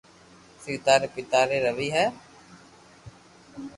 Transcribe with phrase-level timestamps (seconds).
[0.63, 2.05] سيتا ري پيتا ري روي ھي